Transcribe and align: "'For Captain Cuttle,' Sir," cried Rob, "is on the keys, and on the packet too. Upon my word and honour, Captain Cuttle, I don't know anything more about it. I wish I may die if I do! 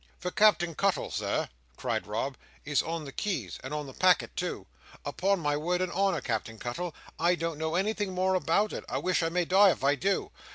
"'For 0.17 0.31
Captain 0.31 0.73
Cuttle,' 0.73 1.11
Sir," 1.11 1.47
cried 1.77 2.07
Rob, 2.07 2.35
"is 2.65 2.81
on 2.81 3.05
the 3.05 3.11
keys, 3.11 3.59
and 3.63 3.71
on 3.71 3.85
the 3.85 3.93
packet 3.93 4.35
too. 4.35 4.65
Upon 5.05 5.39
my 5.39 5.55
word 5.55 5.79
and 5.79 5.91
honour, 5.91 6.21
Captain 6.21 6.57
Cuttle, 6.57 6.95
I 7.19 7.35
don't 7.35 7.59
know 7.59 7.75
anything 7.75 8.13
more 8.15 8.33
about 8.33 8.73
it. 8.73 8.83
I 8.89 8.97
wish 8.97 9.21
I 9.21 9.29
may 9.29 9.45
die 9.45 9.69
if 9.69 9.83
I 9.83 9.93
do! 9.93 10.31